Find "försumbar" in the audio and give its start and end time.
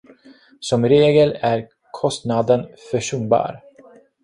2.91-3.61